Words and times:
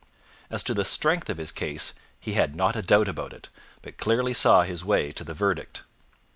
As 0.49 0.63
to 0.63 0.73
the 0.73 0.83
strength 0.83 1.29
of 1.29 1.37
his 1.37 1.51
case, 1.51 1.93
he 2.19 2.33
had 2.33 2.55
not 2.55 2.75
a 2.75 2.81
doubt 2.81 3.07
about 3.07 3.33
it, 3.33 3.49
but 3.83 3.99
clearly 3.99 4.33
saw 4.33 4.63
his 4.63 4.83
way 4.83 5.11
to 5.11 5.23
the 5.23 5.35
verdict. 5.35 5.83